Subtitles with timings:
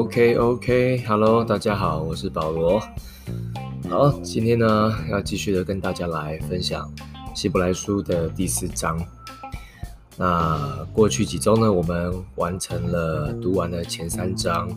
[0.00, 2.80] OK OK，Hello，大家好，我是保罗。
[3.86, 6.90] 好，今天呢要继续的跟大家来分享
[7.34, 8.98] 希伯来书的第四章。
[10.16, 10.58] 那
[10.94, 14.70] 过去几周呢，我们完成了读完了前三章，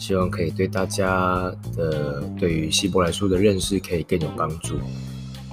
[0.00, 4.74] 希望可以对大家的对于希伯来书的认识可以更有帮助。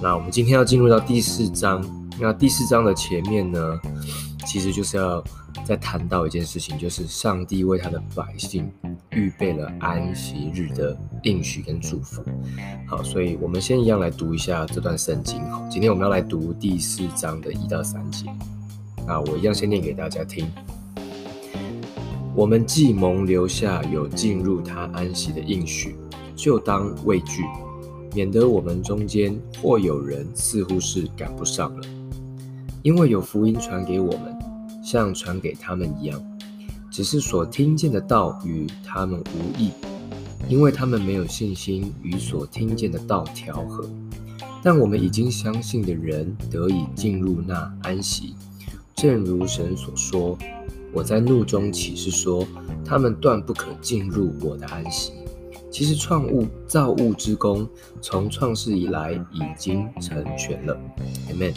[0.02, 1.80] 那我们今天要进入到第四章，
[2.20, 3.80] 那第四章的前面呢，
[4.44, 5.22] 其实就是要。
[5.64, 8.70] 再谈到一件事情，就是上帝为他的百姓
[9.12, 12.24] 预备了安息日的应许跟祝福。
[12.88, 15.40] 好，所以我们先一样来读一下这段圣经。
[15.48, 18.26] 好，今天我们要来读第四章的一到三节。
[19.06, 20.44] 那我一样先念给大家听。
[22.34, 25.96] 我们既蒙留下有进入他安息的应许，
[26.34, 27.44] 就当畏惧，
[28.12, 31.86] 免得我们中间或有人似乎是赶不上了，
[32.84, 34.38] 因为有福音传给我们。
[34.84, 36.22] 像传给他们一样，
[36.90, 39.70] 只是所听见的道与他们无益，
[40.46, 43.88] 因为他们没有信心与所听见的道调和。
[44.62, 48.34] 但我们已经相信的人得以进入那安息，
[48.94, 50.36] 正如神所说
[50.92, 52.46] ：“我在怒中起誓说，
[52.84, 55.12] 他们断不可进入我的安息。”
[55.72, 57.66] 其实创物造物之工
[58.02, 60.78] 从创世以来已经成全了。
[61.32, 61.54] Amen。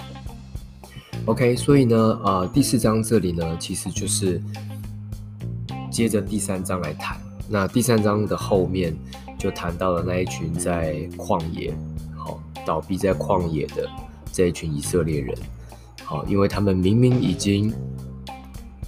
[1.25, 4.41] OK，所以呢，呃，第四章这里呢，其实就是
[5.91, 7.17] 接着第三章来谈。
[7.49, 8.95] 那第三章的后面
[9.37, 11.73] 就谈到了那一群在旷野，
[12.15, 13.89] 好、哦、倒闭在旷野的
[14.31, 15.37] 这一群以色列人，
[16.03, 17.73] 好、因为他们明明已经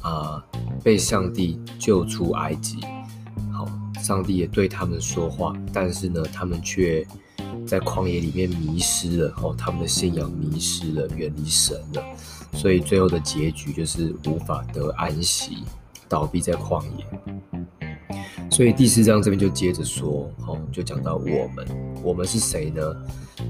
[0.02, 0.44] 啊、
[0.82, 2.80] 被上帝救出埃及，
[3.52, 3.68] 好、
[4.02, 7.06] 上帝也对他们说话，但是呢，他们却
[7.70, 12.04] 在旷野里面迷失了，哦，他们的信仰迷失了，远离神了，
[12.54, 15.60] 所以最后的结局就是无法得安息，
[16.08, 17.06] 倒闭在旷野。
[18.50, 21.68] 所以第四章这边就接着说，哦，就讲到我们，
[22.02, 22.82] 我们是谁呢？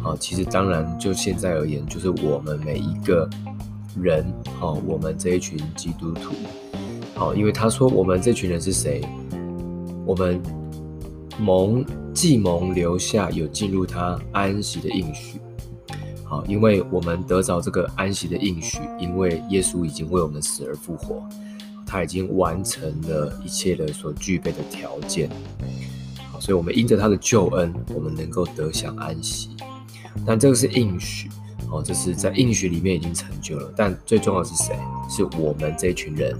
[0.01, 3.29] 好，其实当然就现在而言，就是我们每一个
[3.95, 4.25] 人，
[4.59, 6.35] 哦，我们这一群基督徒，
[7.15, 9.01] 好，因为他说我们这群人是谁？
[10.05, 10.41] 我们
[11.39, 11.85] 蒙。
[12.19, 15.40] 既蒙留下有进入他安息的应许，
[16.25, 21.24] 好，因为我们得着这个安息的应许，因为耶稣已经为我们死而复活，
[21.88, 25.30] 他已经完成了一切的所具备的条件，
[26.30, 29.51] 好，所以我们因着他的救恩，我们能够得享安息。
[30.25, 31.30] 但这个是应许，
[31.72, 33.74] 哦，这是在应许里面已经成就了。
[33.78, 34.78] 但最重要的是谁？
[35.09, 36.38] 是我们这群人，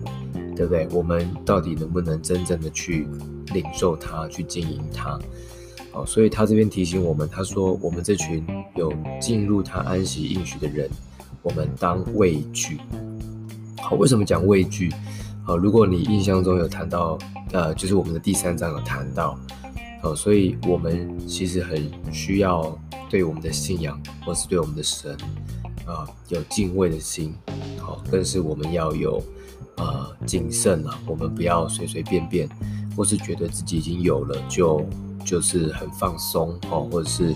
[0.58, 0.90] 对不对？
[0.92, 3.08] 我们到底能不能真正的去
[3.54, 5.18] 领受它，去经营它？
[5.92, 8.46] 好，所以他这边提醒我们，他说：“我们这群
[8.76, 10.88] 有进入他安息应许的人，
[11.42, 12.78] 我们当畏惧。”
[13.82, 14.94] 好，为什么讲畏惧？
[15.44, 17.18] 好，如果你印象中有谈到，
[17.54, 19.36] 呃，就是我们的第三章有谈到，
[20.02, 22.78] 好，所以我们其实很需要
[23.10, 25.18] 对我们的信仰，或是对我们的神，
[25.88, 27.34] 啊，有敬畏的心。
[27.80, 29.20] 好，更是我们要有，
[29.78, 32.48] 呃，谨慎啊，我们不要随随便便，
[32.96, 34.86] 或是觉得自己已经有了就。
[35.26, 37.34] 就是很放松哦，或者是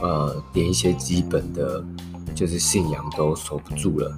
[0.00, 1.84] 呃，连一些基本的，
[2.34, 4.12] 就是信仰都守不住了。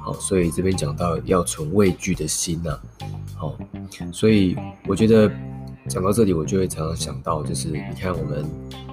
[0.00, 2.78] 好，所以这边讲到要存畏惧的心呐。
[3.36, 3.56] 好，
[4.12, 5.30] 所以我觉得
[5.88, 8.44] 讲到这里，我就会常常想到，就是你看我们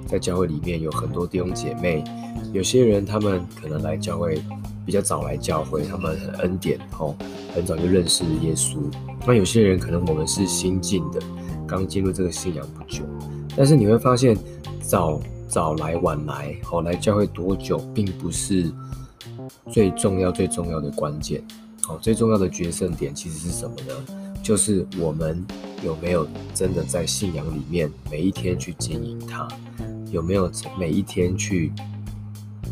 [0.07, 2.03] 在教会里面有很多弟兄姐妹，
[2.53, 4.41] 有些人他们可能来教会
[4.85, 7.15] 比较早来教会，他们很恩典哦，
[7.53, 8.77] 很早就认识耶稣。
[9.25, 11.19] 那有些人可能我们是新进的，
[11.67, 13.03] 刚进入这个信仰不久。
[13.59, 14.37] 但是你会发现，
[14.81, 18.71] 早早来晚来，好来教会多久，并不是
[19.69, 21.43] 最重要最重要的关键。
[21.83, 23.93] 好，最重要的决胜点其实是什么呢？
[24.41, 25.45] 就是我们
[25.83, 29.45] 有没有真的在信仰里面每一天去经营它，
[30.09, 30.49] 有没有
[30.79, 31.73] 每一天去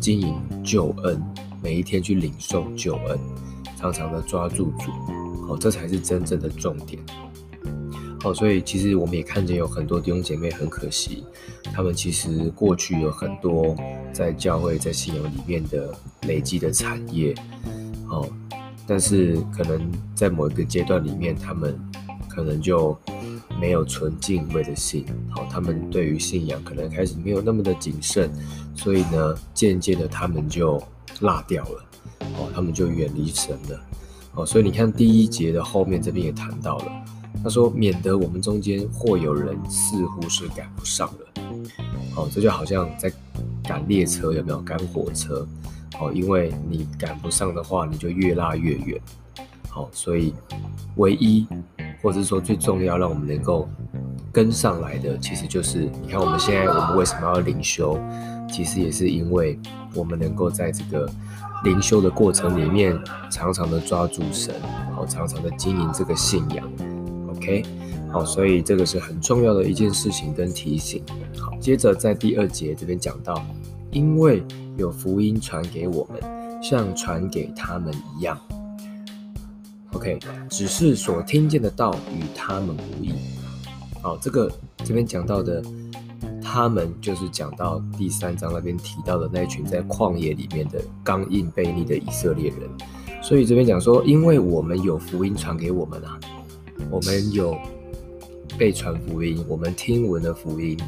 [0.00, 0.34] 经营
[0.64, 1.22] 救恩，
[1.62, 3.18] 每一天去领受救恩，
[3.76, 4.90] 常常的抓住主，
[5.46, 6.98] 好，这才是真正的重点。
[8.20, 11.24] 好，所以其实我们也看见有很多弟兄姐妹很可惜，
[11.72, 13.76] 他们其实过去有很多
[14.12, 17.32] 在教会、在信仰里面的累积的产业，
[18.08, 18.28] 哦，
[18.88, 19.80] 但是可能
[20.16, 21.78] 在某一个阶段里面，他们
[22.28, 22.98] 可能就
[23.60, 28.28] 没有存敬畏的心，好，他们对于信仰可能开始没有那么的谨慎，
[28.74, 30.82] 所以呢，渐渐的他们就
[31.20, 31.84] 落掉了，
[32.36, 33.80] 哦，他们就远离神了，
[34.34, 36.92] 哦，所以你看第一节的后面这边也谈到了。
[37.42, 41.42] 他说：“免得我们中间或有人似乎是赶不上了。”
[42.16, 43.12] 哦，这就好像在
[43.62, 45.46] 赶列车，有没有赶火车？
[46.00, 49.00] 哦，因为你赶不上的话，你就越拉越远。
[49.68, 50.34] 好，所以
[50.96, 51.46] 唯一
[52.02, 53.68] 或者说最重要，让我们能够
[54.32, 57.98] 跟上来的，其实就是你看我们现在我们为什么要灵修，
[58.50, 59.58] 其实也是因为
[59.94, 61.08] 我们能够在这个
[61.64, 62.98] 灵修的过程里面，
[63.30, 64.54] 常常的抓住神，
[64.94, 66.68] 好，常常的经营这个信仰。
[67.48, 67.64] OK，
[68.12, 71.02] 好，所以这个是很重要的一件事情跟提醒。
[71.38, 73.42] 好，接着在第二节这边讲到，
[73.90, 74.42] 因为
[74.76, 76.20] 有福音传给我们，
[76.62, 78.38] 像传给他们一样。
[79.92, 80.18] OK，
[80.50, 83.14] 只是所听见的道与他们无异。
[84.02, 84.52] 好，这个
[84.84, 85.62] 这边讲到的，
[86.42, 92.68] 他们就是讲到第三章那边提到的那一群在旷野里面的刚硬背逆的以色列人。
[93.22, 96.20] 所以这边讲说，因为我们有福音传给我们啊，
[96.90, 97.56] 我们有
[98.58, 100.78] 被传福音，我们听闻的福音，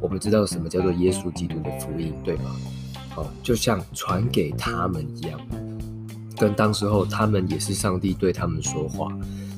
[0.00, 2.56] 我们知道什么叫做耶稣基督的福音，对吗？
[3.10, 5.40] 好，就像传给他们一样，
[6.38, 9.12] 跟当时候他们也是上帝对他们说话，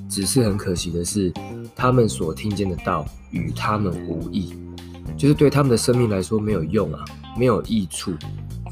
[0.08, 1.32] 只是很可惜的是。
[1.74, 4.54] 他们所听见的道与他们无益，
[5.16, 7.02] 就是对他们的生命来说没有用啊，
[7.36, 8.12] 没有益处。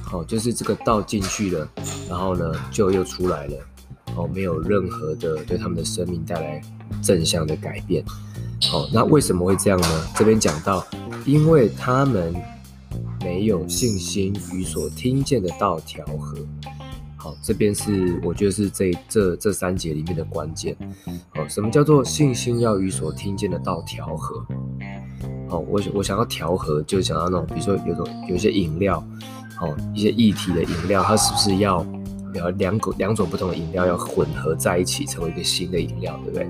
[0.01, 1.69] 好，就是这个道进去了，
[2.09, 3.57] 然后呢就又出来了，
[4.17, 6.61] 哦，没有任何的对他们的生命带来
[7.03, 8.05] 正向的改变。
[8.63, 10.07] 好，那为什么会这样呢？
[10.15, 10.85] 这边讲到，
[11.25, 12.35] 因为他们
[13.23, 16.37] 没有信心与所听见的道调和。
[17.17, 20.77] 好，这边是我觉得是这这这三节里面的关键。
[21.35, 24.45] 好，什么叫做信心要与所听见的道调和？
[25.49, 29.03] 好，我我想要调和，就想要那种，比如说有种有些饮料，
[29.57, 31.85] 好，一些液体的饮料，它是不是要
[32.33, 36.49] 两两种两种不同的饮料要混合在一起，成为一个新的饮料，对不对？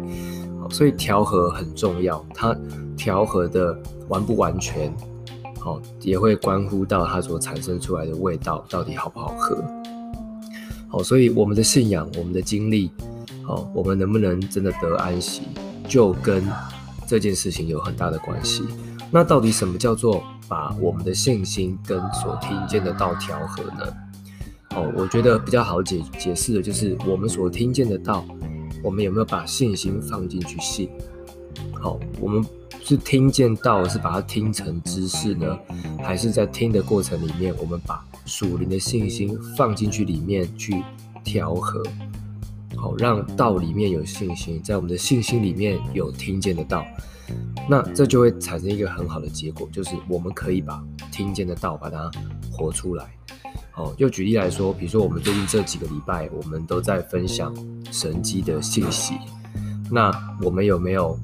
[0.60, 2.56] 好，所以调和很重要，它
[2.96, 3.76] 调和的
[4.08, 4.94] 完不完全，
[5.58, 9.56] 好，也会关乎到它所产生出来的味道到底好不好喝。
[10.88, 12.90] 好，所以我们的信仰，我们的经历，
[13.44, 15.42] 好，我们能不能真的得安息，
[15.88, 16.44] 就跟
[17.06, 18.64] 这件事情有很大的关系。
[19.10, 23.86] 那到底什么叫做把我们的信心跟所听见的道调和呢？
[24.76, 28.24] 哦，我觉得比较好解解释的就是我们所听见的道，
[28.84, 30.88] 我们有没有把信心放进去信？
[31.72, 32.44] 好，我们
[32.80, 35.58] 是听见道，是把它听成知识呢，
[36.02, 40.84] 还是在听的过程里面，我们把属灵的信心放进去里面去
[41.24, 41.82] 调和，
[42.76, 46.84] 好，让道里面有信心，在我们的信心里面有听见的道，
[47.68, 50.80] 那这就会产生一个很好的结果，就是我们可以把
[51.10, 52.08] 听见的道把它
[52.52, 53.10] 活出来。
[53.80, 57.54] 哦，就举例来说，比如说我们最近这几个礼拜，我们都在分享
[57.90, 59.14] 神迹的信息，
[59.90, 60.12] 那
[60.42, 61.18] 我们有没有，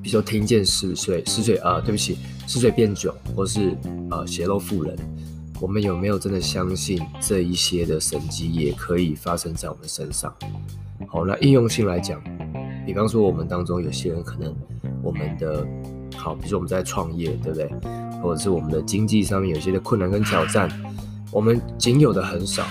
[0.00, 3.76] 比如说听见死水死水啊，对不起，死水变酒，或是
[4.10, 4.96] 呃血肉妇人？
[5.60, 10.32] 我们有没有真的相信这一些的神迹也可以发生在我们身上？
[11.08, 12.22] 好，那应用性来讲，
[12.86, 14.54] 比方说我们当中有些人可能
[15.02, 15.66] 我们的
[16.16, 17.68] 好，比如说我们在创业，对不对？
[18.22, 20.70] 或者是我们的经济上面有些的困难跟挑战，
[21.32, 22.64] 我们仅有的很少。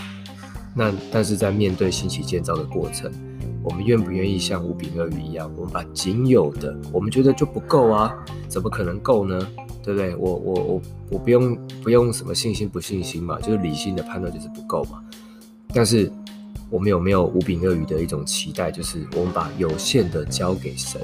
[0.76, 3.12] 那但是在面对新起建造的过程，
[3.64, 8.14] 我们愿不愿意像五饼鳄鱼一样，我们把仅有的，我们觉得就不够啊？
[8.48, 9.48] 怎么可能够呢？
[9.84, 10.16] 对不对？
[10.16, 15.02] 我我我我不用不用什么信心不信心嘛，就是理性的判断就是不够嘛。
[15.74, 16.12] 但是
[16.70, 21.02] 我们有没有五饼鳄鱼的一种期待，就是我们把有限的交给神，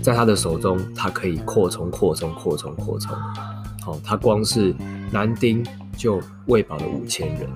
[0.00, 3.14] 在他的手中，他可以扩充扩充扩充扩充。
[3.82, 4.74] 好，他光是
[5.10, 5.62] 男丁
[5.96, 7.48] 就喂饱了五千人。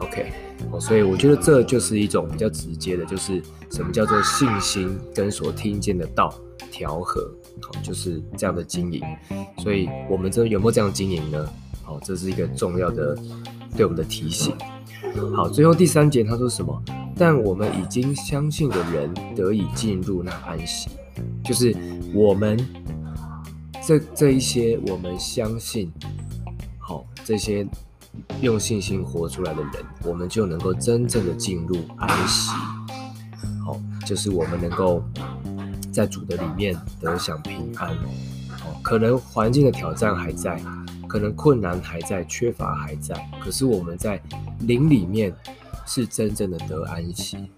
[0.00, 0.32] OK，
[0.70, 3.40] 好，所以我觉得这就是一种比较直接的，就是
[3.70, 6.34] 什么叫做信心跟所听见的道
[6.70, 7.20] 调和。
[7.62, 9.00] 好，就是这样的经营，
[9.58, 11.48] 所以我们这有没有这样经营呢？
[11.82, 13.16] 好，这是一个重要的
[13.76, 14.54] 对我们的提醒。
[15.34, 16.82] 好，最后第三节他说什么？
[17.16, 20.90] 但我们已经相信的人得以进入那安息，
[21.44, 21.72] 就是
[22.12, 22.58] 我们
[23.86, 25.92] 这这一些我们相信，
[27.24, 27.66] 这些
[28.40, 29.72] 用信心活出来的人，
[30.04, 32.50] 我们就能够真正的进入安息。
[33.64, 35.02] 好，就是我们能够。
[35.94, 40.60] 在主的里面得享平安，哦，可能环境的挑战还在，
[41.06, 44.20] 可能困难还在，缺乏还在，可是我们在
[44.62, 45.32] 灵里面
[45.86, 47.48] 是真正的得安息，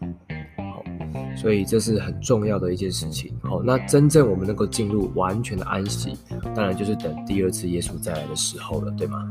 [1.36, 6.16] 所以这是很重要的一件事情，好，那真正我们能够进入完全的安息，
[6.54, 9.28] 当然就是等第二次耶稣再来的时候了，对吗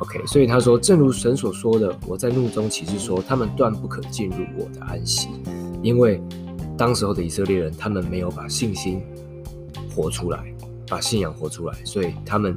[0.00, 5.28] ？OK，所以他说，正如神所说的，我在怒中起誓说，他们断不可进入我的安息，
[5.82, 6.20] 因为。
[6.74, 9.00] 当时候的以色列人，他们没有把信心
[9.94, 10.42] 活出来，
[10.88, 12.56] 把信仰活出来，所以他们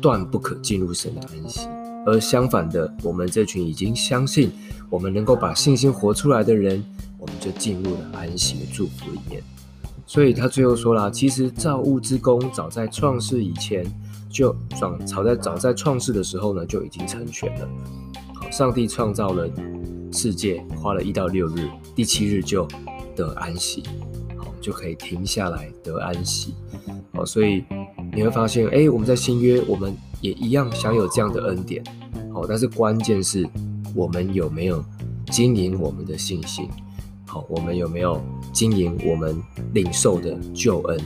[0.00, 1.66] 断不可进入神的安息。
[2.06, 4.52] 而相反的，我们这群已经相信，
[4.90, 6.84] 我们能够把信心活出来的人，
[7.40, 9.42] 就进入了安息的祝福里面。
[10.06, 13.84] 所以他最后说了，其实造物之工早在创世以前
[14.28, 17.68] 就早早在早在创世的时候呢就已经成全了。
[18.34, 19.48] 好，上帝创造了
[20.12, 22.66] 世界，花了一到六日，第七日就
[23.14, 23.84] 得安息，
[24.36, 26.54] 好，就可以停下来得安息。
[27.12, 27.64] 好，所以
[28.12, 31.84] 你会发现，哎、我们在新约我们也一样享有这样的恩典。
[32.34, 33.48] 好，但是关键是
[33.94, 34.84] 我们有没有
[35.30, 36.68] 经营我们的信心。
[37.30, 38.20] 好，我们有没有
[38.52, 39.40] 经营我们
[39.72, 41.00] 领受的救恩？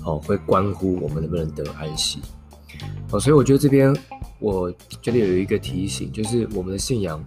[0.00, 2.20] 好，会关乎我们能不能得安息。
[3.10, 3.94] 好，所以我觉得这边
[4.38, 4.72] 我
[5.02, 7.22] 觉得有一个提醒，就是我们的信仰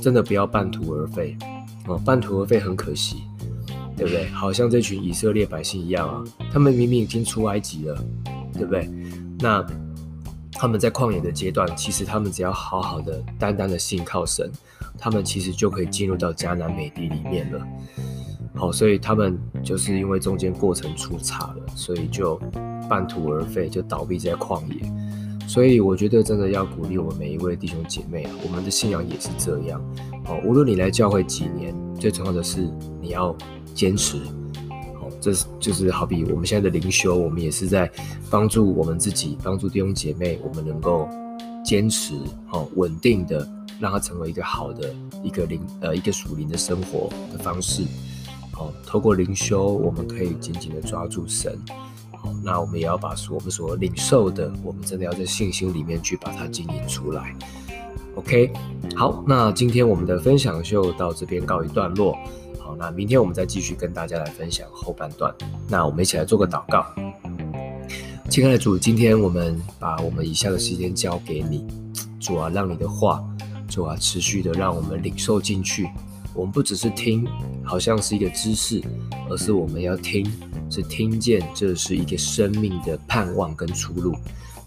[0.00, 1.36] 真的不要半途而废。
[1.88, 3.24] 哦，半途而废很可惜，
[3.96, 4.28] 对不对？
[4.28, 6.22] 好像这群以色列百姓一样啊，
[6.52, 8.04] 他们明明已经出埃及了，
[8.52, 8.88] 对不对？
[9.40, 9.66] 那
[10.52, 14.48] 他们在旷野的阶段，其实他们只要好好的、单单的信靠神。
[14.98, 17.66] 他们其实就可以进入到迦南美地里面了。
[18.54, 22.40] 好，所以他们就是因为中间过程出岔了，所以就
[22.88, 25.48] 半途而废，就倒闭在旷野。
[25.48, 29.82] 所以我觉得真的要鼓励我们每一位弟兄姐妹，我们的信仰也是这样。
[30.24, 32.68] 好，无论你来教会几年，最重要的是
[33.00, 33.34] 你要
[33.74, 34.18] 坚持。
[34.94, 37.90] 好，这是就是好比我们现在的灵修，我们也是在
[38.30, 41.08] 帮助我们自己，帮助弟兄姐妹，我们能够
[41.64, 42.14] 坚持
[42.46, 43.48] 好稳定的。
[43.82, 47.82] 让它成为一个好的一个灵呃一个属灵的生活的方式，
[48.52, 51.58] 好，透过灵修，我们可以紧紧的抓住神，
[52.12, 57.36] 好，那我们也要把我们所领受的，我们真的要在信心里面去把它经营出来。
[58.14, 58.52] OK，
[58.94, 62.16] 好，那今天我们的分享就到这边告一段落，
[62.60, 65.34] 好，那明天我们再继续跟大家来分享后半段，
[65.68, 66.86] 那我们一起来做个祷告。
[68.30, 71.66] 亲爱的主，今天我们把我们以下的时间交给你，
[72.20, 73.20] 主啊，让你的话。
[73.72, 75.88] 主啊，持续的让我们领受进去。
[76.34, 77.26] 我们不只是听，
[77.64, 78.82] 好像是一个知识，
[79.30, 80.30] 而是我们要听，
[80.68, 84.14] 是听见这是一个生命的盼望跟出路。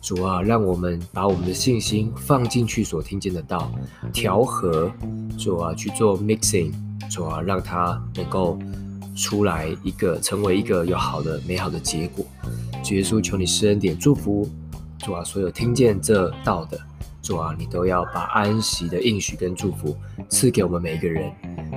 [0.01, 3.71] 主啊，让我们把我们的信心放进去所听见的道，
[4.11, 4.91] 调和。
[5.37, 6.73] 主啊，去做 mixing。
[7.07, 8.57] 主啊，让它能够
[9.15, 12.25] 出来一个，成为一个有好的、美好的结果。
[12.83, 14.49] 主耶稣，求你施恩典祝福。
[14.97, 16.79] 主啊，所有听见这道的。
[17.25, 19.97] 主啊，你都要把安息的应许跟祝福
[20.29, 21.31] 赐给我们每一个人。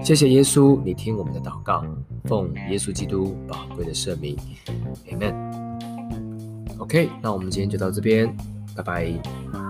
[0.04, 1.82] 谢谢耶稣，你听我们的祷告，
[2.24, 4.36] 奉耶稣基督宝贵的圣名
[5.10, 5.34] ，Amen。
[6.76, 8.36] OK，那我们今天就到这边，
[8.76, 9.67] 拜拜。